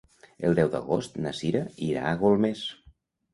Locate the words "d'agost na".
0.75-1.33